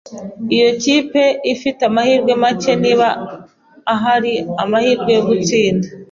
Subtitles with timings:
[0.55, 1.23] Iyo kipe
[1.53, 3.07] ifite amahirwe make, niba
[3.93, 5.87] ahari, amahirwe yo gutsinda.